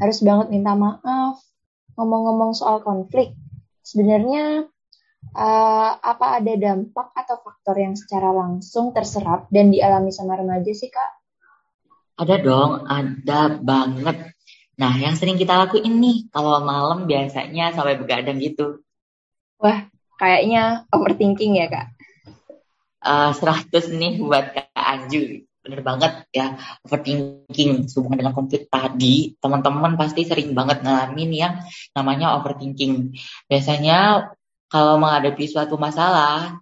Harus 0.02 0.18
banget 0.26 0.50
minta 0.50 0.74
maaf. 0.74 1.38
Ngomong-ngomong 1.94 2.58
soal 2.58 2.82
konflik, 2.82 3.38
sebenarnya 3.86 4.66
uh, 5.30 5.90
apa 5.94 6.42
ada 6.42 6.58
dampak 6.58 7.14
atau 7.14 7.38
faktor 7.38 7.78
yang 7.78 7.94
secara 7.94 8.34
langsung 8.34 8.90
terserap 8.90 9.46
dan 9.54 9.70
dialami 9.70 10.10
sama 10.10 10.34
remaja 10.34 10.74
sih 10.74 10.90
kak? 10.90 11.10
Ada 12.18 12.42
dong, 12.42 12.82
ada 12.90 13.54
banget. 13.62 14.34
Nah, 14.74 14.98
yang 14.98 15.14
sering 15.14 15.38
kita 15.38 15.54
lakuin 15.54 16.02
nih 16.02 16.26
kalau 16.34 16.58
malam 16.66 17.06
biasanya 17.06 17.70
sampai 17.70 17.94
begadang 17.94 18.42
gitu. 18.42 18.82
Wah, 19.62 19.86
kayaknya 20.18 20.82
overthinking 20.90 21.62
ya 21.62 21.70
kak? 21.70 21.93
Uh, 23.04 23.36
eh, 23.36 23.60
100 23.68 23.92
nih 24.00 24.12
buat 24.24 24.44
kak 24.56 24.72
Anju. 24.72 25.44
Bener 25.64 25.80
banget 25.80 26.28
ya, 26.28 26.60
overthinking 26.84 27.88
sehubungan 27.88 28.20
dengan 28.20 28.34
konflik 28.36 28.68
tadi. 28.68 29.32
Teman-teman 29.40 29.96
pasti 29.96 30.28
sering 30.28 30.52
banget 30.52 30.84
ngalamin 30.84 31.30
yang 31.32 31.54
namanya 31.96 32.36
overthinking. 32.36 33.16
Biasanya 33.48 34.28
kalau 34.68 35.00
menghadapi 35.00 35.44
suatu 35.48 35.80
masalah, 35.80 36.60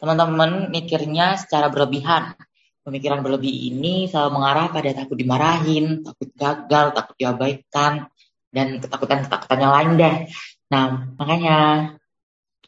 teman-teman 0.00 0.72
mikirnya 0.72 1.36
secara 1.36 1.68
berlebihan. 1.68 2.32
Pemikiran 2.80 3.20
berlebih 3.20 3.52
ini 3.52 4.08
selalu 4.08 4.40
mengarah 4.40 4.72
pada 4.72 4.88
takut 4.96 5.20
dimarahin, 5.20 6.00
takut 6.00 6.32
gagal, 6.32 6.86
takut 6.96 7.14
diabaikan, 7.20 8.08
dan 8.48 8.80
ketakutan-ketakutan 8.80 9.58
yang 9.60 9.74
lain 9.76 9.90
deh. 10.00 10.16
Nah, 10.72 11.12
makanya 11.20 11.56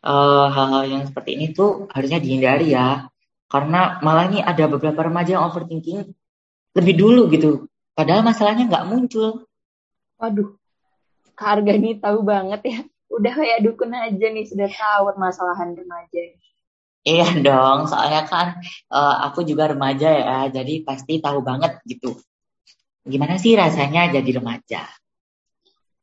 hal 0.02 0.18
eh, 0.18 0.46
hal-hal 0.50 0.82
yang 0.90 1.02
seperti 1.06 1.30
ini 1.38 1.46
tuh 1.54 1.86
harusnya 1.94 2.18
dihindari 2.18 2.74
ya. 2.74 3.06
Karena 3.46 4.00
malah 4.00 4.26
nih 4.32 4.42
ada 4.42 4.64
beberapa 4.66 5.06
remaja 5.06 5.38
yang 5.38 5.44
overthinking 5.46 6.10
lebih 6.74 6.94
dulu 6.96 7.28
gitu. 7.30 7.70
Padahal 7.92 8.24
masalahnya 8.24 8.66
nggak 8.66 8.88
muncul. 8.88 9.44
Waduh, 10.16 10.56
Kak 11.36 11.60
Arga 11.60 11.74
nih 11.76 12.00
tahu 12.00 12.24
banget 12.24 12.60
ya 12.64 12.78
udah 13.12 13.32
kayak 13.36 13.58
dukun 13.60 13.92
aja 13.92 14.26
nih 14.32 14.46
sudah 14.48 14.68
tahu 14.72 15.12
permasalahan 15.12 15.76
remaja. 15.76 16.22
Iya 17.02 17.28
dong, 17.42 17.90
soalnya 17.90 18.22
kan 18.30 18.62
uh, 18.88 19.26
aku 19.26 19.42
juga 19.42 19.74
remaja 19.74 20.06
ya, 20.06 20.38
jadi 20.54 20.86
pasti 20.86 21.18
tahu 21.18 21.42
banget 21.42 21.82
gitu. 21.84 22.14
Gimana 23.02 23.42
sih 23.42 23.58
rasanya 23.58 24.06
jadi 24.14 24.38
remaja? 24.38 24.86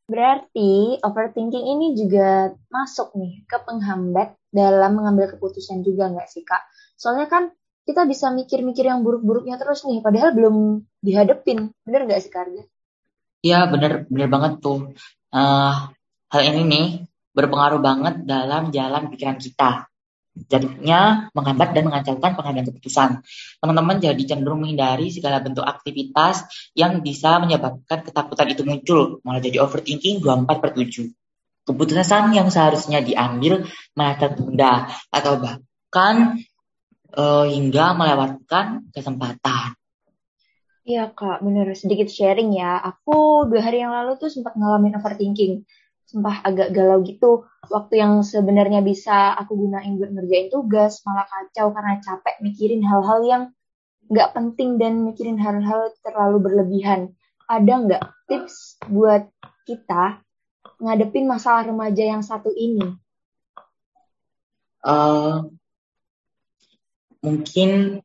Berarti 0.09 0.97
overthinking 1.05 1.65
ini 1.69 1.93
juga 1.93 2.49
masuk 2.73 3.13
nih 3.13 3.45
ke 3.45 3.61
penghambat 3.61 4.33
dalam 4.49 4.97
mengambil 4.97 5.29
keputusan 5.37 5.85
juga 5.85 6.09
nggak 6.09 6.25
sih 6.25 6.41
kak? 6.41 6.65
Soalnya 6.97 7.29
kan 7.29 7.53
kita 7.85 8.09
bisa 8.09 8.33
mikir-mikir 8.33 8.89
yang 8.89 9.05
buruk-buruknya 9.05 9.61
terus 9.61 9.85
nih, 9.85 10.01
padahal 10.01 10.33
belum 10.33 10.81
dihadepin, 11.05 11.69
bener 11.85 12.09
nggak 12.09 12.21
sih 12.25 12.33
Karga? 12.33 12.65
Iya 13.45 13.69
bener, 13.69 14.09
bener 14.09 14.27
banget 14.27 14.53
tuh. 14.59 14.93
Uh, 15.29 15.93
Hal 16.29 16.45
ini 16.45 16.61
nih 16.69 16.87
berpengaruh 17.33 17.81
banget 17.81 18.21
dalam 18.21 18.69
jalan 18.69 19.09
pikiran 19.09 19.41
kita. 19.41 19.88
Jadinya 20.47 21.27
menghambat 21.35 21.75
dan 21.75 21.83
mengacaukan 21.91 22.31
pengambilan 22.39 22.67
keputusan. 22.71 23.19
Teman-teman 23.59 23.99
jadi 23.99 24.23
cenderung 24.23 24.63
menghindari 24.63 25.11
segala 25.11 25.43
bentuk 25.43 25.67
aktivitas 25.67 26.47
yang 26.77 27.03
bisa 27.03 27.41
menyebabkan 27.43 28.05
ketakutan 28.07 28.47
itu 28.53 28.63
muncul. 28.63 29.19
Malah 29.27 29.41
jadi 29.43 29.59
overthinking 29.59 30.23
24 30.23 30.63
per 30.63 30.71
7. 30.77 31.11
Keputusan 31.67 32.23
yang 32.33 32.47
seharusnya 32.47 33.03
diambil 33.03 33.67
malah 33.93 34.15
tertunda 34.17 34.89
atau 35.11 35.37
bahkan 35.37 36.39
uh, 37.13 37.45
hingga 37.45 37.93
melewatkan 37.93 38.89
kesempatan. 38.95 39.75
Iya 40.89 41.13
kak, 41.13 41.45
bener 41.45 41.69
sedikit 41.77 42.09
sharing 42.09 42.57
ya. 42.57 42.81
Aku 42.81 43.45
dua 43.45 43.61
hari 43.61 43.85
yang 43.85 43.93
lalu 43.93 44.17
tuh 44.17 44.33
sempat 44.33 44.57
ngalamin 44.57 44.97
overthinking 44.97 45.61
sumpah 46.09 46.41
agak 46.41 46.73
galau 46.73 47.05
gitu. 47.05 47.45
Waktu 47.69 48.01
yang 48.01 48.25
sebenarnya 48.25 48.81
bisa 48.81 49.37
aku 49.37 49.53
gunain 49.53 50.01
buat 50.01 50.09
ngerjain 50.09 50.49
tugas, 50.49 51.05
malah 51.05 51.29
kacau 51.29 51.69
karena 51.69 52.01
capek 52.01 52.35
mikirin 52.41 52.81
hal-hal 52.81 53.19
yang 53.21 53.43
nggak 54.09 54.33
penting 54.33 54.81
dan 54.81 55.05
mikirin 55.05 55.37
hal-hal 55.37 55.93
terlalu 56.01 56.41
berlebihan. 56.41 57.13
Ada 57.45 57.73
nggak 57.85 58.03
tips 58.25 58.81
buat 58.89 59.29
kita 59.69 60.25
ngadepin 60.81 61.29
masalah 61.29 61.69
remaja 61.69 62.01
yang 62.01 62.25
satu 62.25 62.49
ini? 62.57 62.97
Uh, 64.81 65.45
mungkin 67.21 68.01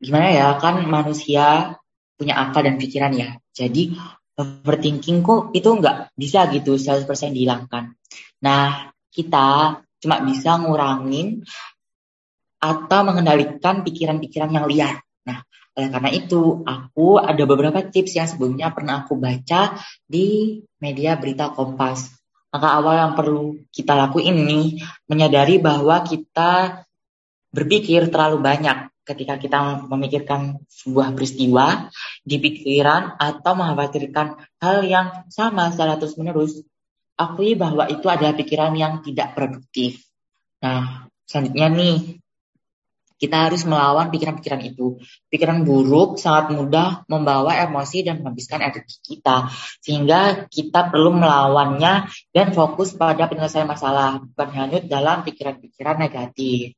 gimana 0.00 0.26
ya 0.32 0.48
kan 0.56 0.82
manusia 0.88 1.78
punya 2.18 2.34
akal 2.34 2.66
dan 2.66 2.82
pikiran 2.82 3.14
ya. 3.14 3.38
Jadi 3.54 3.94
overthinking 4.38 5.26
kok 5.26 5.50
itu 5.50 5.66
nggak 5.66 6.14
bisa 6.14 6.46
gitu 6.54 6.78
100% 6.78 7.04
dihilangkan. 7.34 7.90
Nah, 8.46 8.94
kita 9.10 9.82
cuma 9.98 10.22
bisa 10.22 10.54
ngurangin 10.62 11.42
atau 12.62 13.00
mengendalikan 13.02 13.82
pikiran-pikiran 13.82 14.50
yang 14.54 14.66
liar. 14.70 14.94
Nah, 15.26 15.42
oleh 15.74 15.88
karena 15.90 16.10
itu, 16.14 16.62
aku 16.62 17.18
ada 17.18 17.42
beberapa 17.42 17.82
tips 17.82 18.14
yang 18.14 18.30
sebelumnya 18.30 18.70
pernah 18.70 19.02
aku 19.02 19.18
baca 19.18 19.74
di 20.06 20.58
media 20.78 21.18
berita 21.18 21.50
Kompas. 21.50 22.14
Langkah 22.54 22.72
awal 22.80 22.94
yang 22.98 23.12
perlu 23.18 23.58
kita 23.74 23.94
lakuin 23.98 24.46
nih, 24.46 24.80
menyadari 25.10 25.58
bahwa 25.58 26.00
kita 26.06 26.82
berpikir 27.52 28.08
terlalu 28.08 28.38
banyak 28.40 28.88
ketika 29.08 29.40
kita 29.40 29.88
memikirkan 29.88 30.60
sebuah 30.68 31.16
peristiwa 31.16 31.88
di 32.20 32.36
pikiran 32.36 33.16
atau 33.16 33.56
mengkhawatirkan 33.56 34.36
hal 34.60 34.76
yang 34.84 35.24
sama 35.32 35.72
secara 35.72 35.96
terus-menerus, 35.96 36.60
akui 37.16 37.56
bahwa 37.56 37.88
itu 37.88 38.04
adalah 38.04 38.36
pikiran 38.36 38.76
yang 38.76 39.00
tidak 39.00 39.32
produktif. 39.32 40.04
Nah, 40.60 41.08
selanjutnya 41.24 41.72
nih, 41.72 41.96
kita 43.18 43.50
harus 43.50 43.66
melawan 43.66 44.14
pikiran-pikiran 44.14 44.62
itu. 44.62 45.02
Pikiran 45.26 45.66
buruk 45.66 46.22
sangat 46.22 46.54
mudah 46.54 47.02
membawa 47.10 47.50
emosi 47.66 48.06
dan 48.06 48.22
menghabiskan 48.22 48.62
energi 48.62 49.02
kita. 49.02 49.50
Sehingga 49.82 50.46
kita 50.46 50.94
perlu 50.94 51.18
melawannya 51.18 52.06
dan 52.30 52.54
fokus 52.54 52.94
pada 52.94 53.26
penyelesaian 53.26 53.66
masalah, 53.66 54.22
bukan 54.22 54.48
hanyut 54.54 54.86
dalam 54.86 55.26
pikiran-pikiran 55.26 55.98
negatif. 55.98 56.77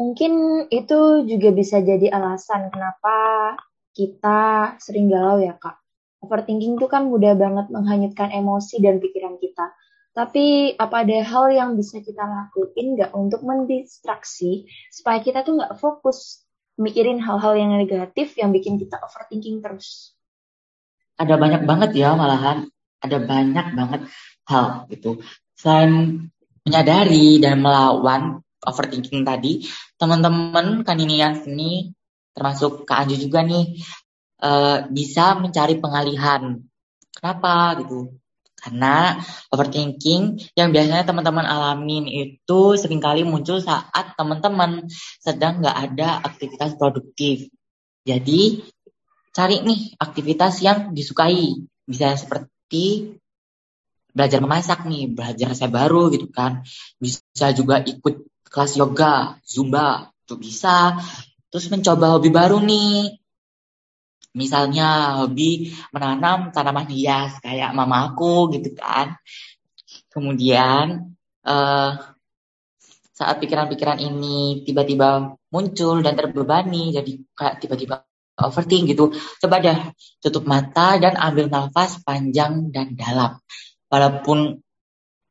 Mungkin 0.00 0.64
itu 0.72 1.28
juga 1.28 1.52
bisa 1.52 1.84
jadi 1.84 2.08
alasan 2.08 2.72
kenapa 2.72 3.52
kita 3.92 4.72
sering 4.80 5.12
galau 5.12 5.36
ya 5.44 5.60
kak. 5.60 5.76
Overthinking 6.24 6.80
itu 6.80 6.88
kan 6.88 7.12
mudah 7.12 7.36
banget 7.36 7.68
menghanyutkan 7.68 8.32
emosi 8.32 8.80
dan 8.80 8.96
pikiran 8.96 9.36
kita. 9.36 9.76
Tapi 10.16 10.72
apa 10.80 11.04
ada 11.04 11.20
hal 11.20 11.52
yang 11.52 11.70
bisa 11.76 12.00
kita 12.00 12.24
lakuin 12.24 12.96
nggak 12.96 13.12
untuk 13.12 13.44
mendistraksi 13.44 14.64
supaya 14.88 15.20
kita 15.20 15.44
tuh 15.44 15.60
nggak 15.60 15.76
fokus 15.76 16.48
mikirin 16.80 17.20
hal-hal 17.20 17.60
yang 17.60 17.76
negatif 17.76 18.40
yang 18.40 18.56
bikin 18.56 18.80
kita 18.80 18.96
overthinking 19.04 19.60
terus? 19.60 20.16
Ada 21.20 21.36
banyak 21.36 21.68
banget 21.68 21.92
ya 21.92 22.16
malahan, 22.16 22.72
ada 23.04 23.18
banyak 23.20 23.66
banget 23.76 24.00
hal 24.48 24.88
gitu. 24.88 25.20
Selain 25.60 26.24
menyadari 26.64 27.36
dan 27.36 27.60
melawan 27.60 28.40
overthinking 28.64 29.24
tadi, 29.24 29.64
teman-teman 29.96 30.84
kaninian 30.84 31.36
sini 31.40 31.92
termasuk 32.36 32.86
Kak 32.86 33.04
Anju 33.04 33.16
juga 33.18 33.42
nih 33.42 33.76
uh, 34.44 34.86
bisa 34.88 35.36
mencari 35.36 35.76
pengalihan. 35.80 36.60
Kenapa 37.10 37.76
gitu? 37.82 38.16
Karena 38.60 39.16
overthinking 39.48 40.52
yang 40.52 40.68
biasanya 40.68 41.08
teman-teman 41.08 41.48
alamin 41.48 42.04
itu 42.06 42.76
sering 42.76 43.00
kali 43.00 43.24
muncul 43.24 43.56
saat 43.56 44.12
teman-teman 44.20 44.84
sedang 45.16 45.64
nggak 45.64 45.76
ada 45.90 46.20
aktivitas 46.20 46.76
produktif. 46.76 47.48
Jadi 48.04 48.60
cari 49.32 49.64
nih 49.64 49.96
aktivitas 49.96 50.60
yang 50.60 50.92
disukai. 50.92 51.56
Bisa 51.88 52.14
seperti 52.14 53.16
belajar 54.12 54.38
memasak 54.44 54.84
nih, 54.86 55.08
belajar 55.10 55.56
saya 55.56 55.72
baru 55.72 56.12
gitu 56.12 56.28
kan. 56.28 56.60
Bisa 57.00 57.50
juga 57.56 57.80
ikut 57.80 58.29
kelas 58.50 58.76
yoga, 58.76 59.38
zumba, 59.46 60.10
itu 60.26 60.34
bisa. 60.34 60.98
Terus 61.50 61.70
mencoba 61.70 62.18
hobi 62.18 62.30
baru 62.30 62.58
nih, 62.58 63.20
Misalnya 64.30 65.18
hobi 65.22 65.74
menanam 65.90 66.54
tanaman 66.54 66.86
hias 66.86 67.42
kayak 67.42 67.74
mama 67.74 68.14
aku 68.14 68.54
gitu 68.54 68.78
kan. 68.78 69.18
Kemudian 70.06 71.18
uh, 71.42 71.90
saat 73.10 73.36
pikiran-pikiran 73.42 73.98
ini 73.98 74.62
tiba-tiba 74.62 75.34
muncul 75.50 75.98
dan 76.06 76.14
terbebani, 76.14 76.94
jadi 76.94 77.12
kayak 77.34 77.58
tiba-tiba 77.58 78.06
overthink 78.38 78.94
gitu. 78.94 79.10
Coba 79.42 79.58
deh 79.58 79.78
tutup 80.22 80.46
mata 80.46 80.94
dan 81.02 81.18
ambil 81.18 81.50
nafas 81.50 81.98
panjang 82.06 82.70
dan 82.70 82.94
dalam. 82.94 83.42
Walaupun 83.90 84.62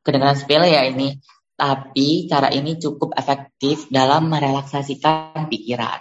kedengaran 0.04 0.36
sepele 0.36 0.76
ya 0.76 0.84
ini, 0.92 1.16
tapi 1.60 2.32
cara 2.32 2.48
ini 2.56 2.80
cukup 2.80 3.12
efektif 3.20 3.92
dalam 3.92 4.32
merelaksasikan 4.32 5.52
pikiran. 5.52 6.00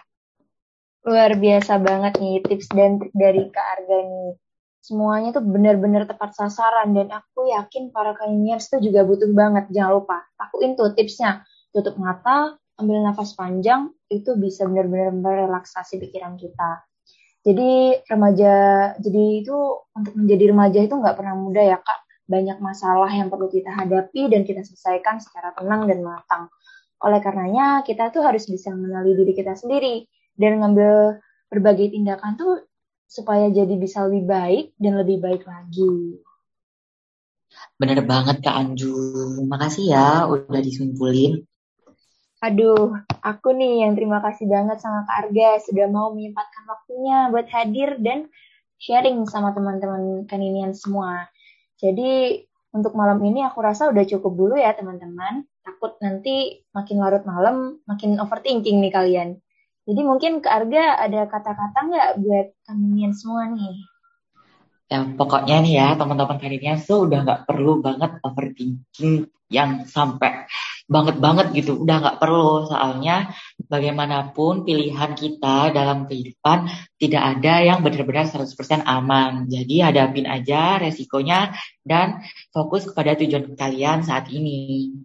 Luar 1.02 1.34
biasa 1.34 1.82
banget 1.82 2.22
nih 2.22 2.38
tips 2.46 2.70
dan 2.70 3.02
trik 3.02 3.10
dari 3.18 3.50
Kak 3.50 3.66
Arga 3.74 3.98
nih. 4.06 4.38
Semuanya 4.78 5.34
tuh 5.34 5.42
benar-benar 5.42 6.06
tepat 6.06 6.38
sasaran 6.38 6.94
dan 6.94 7.10
aku 7.10 7.50
yakin 7.50 7.90
para 7.90 8.14
kaniniers 8.14 8.70
tuh 8.70 8.78
juga 8.78 9.02
butuh 9.02 9.28
banget. 9.34 9.66
Jangan 9.74 9.92
lupa, 9.98 10.22
lakuin 10.38 10.78
tuh 10.78 10.94
tipsnya. 10.94 11.42
Tutup 11.74 11.98
mata, 12.00 12.56
ambil 12.78 13.02
nafas 13.02 13.34
panjang, 13.34 13.90
itu 14.08 14.38
bisa 14.38 14.64
benar-benar 14.64 15.12
merelaksasi 15.12 15.98
pikiran 15.98 16.38
kita. 16.38 16.86
Jadi 17.44 18.00
remaja, 18.06 18.54
jadi 18.96 19.24
itu 19.44 19.56
untuk 19.92 20.14
menjadi 20.16 20.44
remaja 20.54 20.80
itu 20.80 20.94
nggak 20.94 21.16
pernah 21.18 21.34
mudah 21.36 21.64
ya 21.64 21.78
kak. 21.82 22.07
Banyak 22.28 22.60
masalah 22.60 23.08
yang 23.08 23.32
perlu 23.32 23.48
kita 23.48 23.72
hadapi 23.72 24.28
dan 24.28 24.44
kita 24.44 24.60
selesaikan 24.62 25.16
secara 25.18 25.56
tenang 25.56 25.88
dan 25.88 26.04
matang. 26.04 26.52
Oleh 27.00 27.24
karenanya, 27.24 27.80
kita 27.82 28.12
tuh 28.12 28.20
harus 28.20 28.44
bisa 28.44 28.68
mengenali 28.76 29.16
diri 29.16 29.32
kita 29.32 29.56
sendiri 29.56 30.04
dan 30.36 30.60
ngambil 30.60 31.24
berbagai 31.48 31.96
tindakan 31.96 32.36
tuh 32.36 32.68
supaya 33.08 33.48
jadi 33.48 33.72
bisa 33.80 34.04
lebih 34.04 34.28
baik 34.28 34.64
dan 34.76 35.00
lebih 35.00 35.18
baik 35.24 35.42
lagi. 35.48 36.20
Bener 37.80 38.04
banget 38.04 38.44
Kak 38.44 38.52
Anju. 38.52 38.92
Makasih 39.48 39.96
ya 39.96 40.28
udah 40.28 40.60
disumpulin. 40.60 41.40
Aduh, 42.38 42.94
aku 43.24 43.50
nih 43.50 43.82
yang 43.82 43.98
terima 43.98 44.22
kasih 44.22 44.46
banget 44.46 44.78
sama 44.78 45.02
Kak 45.08 45.26
Arga 45.26 45.58
sudah 45.58 45.90
mau 45.90 46.14
menyempatkan 46.14 46.64
waktunya 46.70 47.32
buat 47.34 47.50
hadir 47.50 47.98
dan 47.98 48.30
sharing 48.78 49.26
sama 49.26 49.50
teman-teman 49.50 50.22
kaninian 50.30 50.70
semua. 50.70 51.26
Jadi 51.78 52.42
untuk 52.74 52.92
malam 52.98 53.22
ini 53.22 53.46
aku 53.46 53.62
rasa 53.62 53.88
udah 53.88 54.04
cukup 54.04 54.34
dulu 54.34 54.54
ya 54.58 54.74
teman-teman. 54.74 55.46
Takut 55.62 55.94
nanti 56.02 56.66
makin 56.74 56.98
larut 56.98 57.24
malam, 57.24 57.78
makin 57.86 58.18
overthinking 58.18 58.82
nih 58.82 58.92
kalian. 58.92 59.28
Jadi 59.88 60.00
mungkin 60.04 60.44
ke 60.44 60.48
Arga 60.52 61.00
ada 61.00 61.24
kata-kata 61.24 61.78
nggak 61.88 62.10
buat 62.20 62.46
kalian 62.68 63.12
semua 63.16 63.48
nih? 63.48 63.76
Ya 64.88 65.04
pokoknya 65.04 65.56
nih 65.64 65.74
ya 65.80 65.88
teman-teman 65.96 66.36
kalian 66.40 66.80
tuh 66.80 67.08
udah 67.08 67.24
nggak 67.24 67.42
perlu 67.48 67.80
banget 67.80 68.20
overthinking 68.24 69.28
yang 69.48 69.84
sampai 69.88 70.44
banget-banget 70.88 71.52
gitu. 71.52 71.84
Udah 71.84 72.00
nggak 72.00 72.18
perlu 72.18 72.64
soalnya 72.64 73.30
bagaimanapun 73.68 74.64
pilihan 74.64 75.12
kita 75.12 75.70
dalam 75.76 76.08
kehidupan 76.08 76.72
tidak 76.96 77.22
ada 77.38 77.54
yang 77.60 77.84
benar-benar 77.84 78.24
100% 78.26 78.88
aman. 78.88 79.46
Jadi 79.52 79.84
hadapin 79.84 80.24
aja 80.24 80.80
resikonya 80.80 81.52
dan 81.84 82.24
fokus 82.50 82.88
kepada 82.88 83.14
tujuan 83.20 83.52
kalian 83.54 84.00
saat 84.00 84.32
ini. 84.32 84.96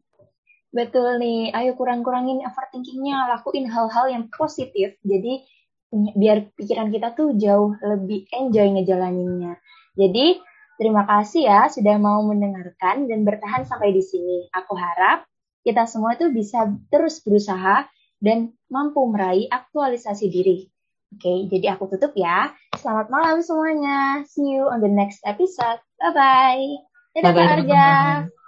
Betul 0.74 1.22
nih, 1.22 1.54
ayo 1.54 1.78
kurang-kurangin 1.78 2.42
overthinkingnya, 2.50 3.30
lakuin 3.30 3.70
hal-hal 3.70 4.10
yang 4.10 4.26
positif, 4.34 4.98
jadi 5.06 5.46
biar 5.94 6.50
pikiran 6.58 6.90
kita 6.90 7.14
tuh 7.14 7.38
jauh 7.38 7.78
lebih 7.78 8.26
enjoy 8.34 8.74
ngejalaninnya. 8.74 9.62
Jadi, 9.94 10.42
terima 10.82 11.06
kasih 11.06 11.46
ya 11.46 11.70
sudah 11.70 12.02
mau 12.02 12.26
mendengarkan 12.26 13.06
dan 13.06 13.22
bertahan 13.22 13.70
sampai 13.70 13.94
di 13.94 14.02
sini. 14.02 14.50
Aku 14.50 14.74
harap 14.74 15.30
kita 15.64 15.88
semua 15.88 16.20
tuh 16.20 16.30
bisa 16.30 16.68
terus 16.92 17.24
berusaha 17.24 17.88
dan 18.20 18.52
mampu 18.68 19.04
meraih 19.08 19.48
aktualisasi 19.48 20.28
diri. 20.28 20.68
Oke, 21.14 21.48
jadi 21.48 21.78
aku 21.78 21.88
tutup 21.94 22.18
ya. 22.18 22.52
Selamat 22.76 23.08
malam 23.14 23.38
semuanya. 23.46 24.26
See 24.26 24.58
you 24.58 24.66
on 24.66 24.82
the 24.82 24.90
next 24.90 25.22
episode. 25.24 25.80
Bye-bye. 26.02 26.66
Dadah 27.14 27.32
Kak 27.38 27.54
Arja. 27.62 27.88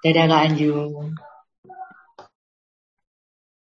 Dadah 0.01 0.25
Kak 0.25 0.41
Anju. 0.49 0.73